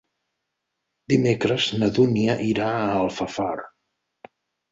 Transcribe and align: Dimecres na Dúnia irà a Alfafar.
Dimecres 1.13 1.67
na 1.83 1.91
Dúnia 1.99 2.37
irà 2.53 2.71
a 2.79 2.97
Alfafar. 3.05 3.55